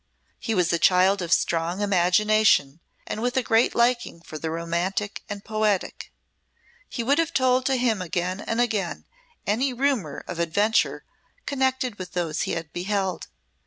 [0.39, 5.21] He was a child of strong imagination and with a great liking for the romantic
[5.29, 6.11] and poetic.
[6.89, 9.05] He would have told to him again and again
[9.45, 11.03] any rumour of adventure
[11.45, 13.27] connected with those he had beheld.